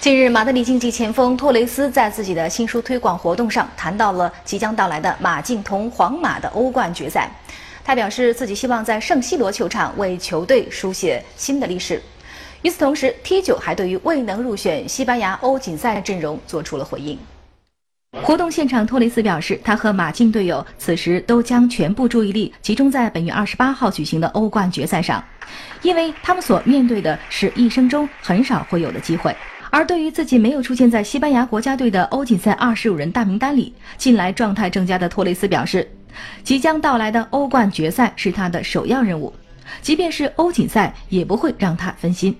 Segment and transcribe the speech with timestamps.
[0.00, 7.30] 近日，马德里竞技前锋托雷斯在自己的新书推广活动上谈到了即将到来的马竞同皇马的欧冠决赛。
[7.84, 12.00] 他表示自己希望在圣西罗球场为球队书写新的历史。
[12.62, 17.18] 与此同时，T9 还对于未能入选西班牙欧锦赛阵容做出了回应。
[18.22, 25.22] 活动现场，托雷斯表示，他和马竞队友此时都将全部注意力集中在本月二十八号举行的欧冠决赛上，
[25.82, 29.36] 因为他们所面对的是一生中很少会有的机会。
[29.70, 35.88] 而对于自己没有出现在西班牙国家队的欧锦赛二十五人大名单里，近来状态正佳的托雷斯表示，
[36.42, 39.32] 即将到来的欧冠决赛是他的首要任务，
[39.80, 42.36] 即便是欧锦赛也不会让他分心。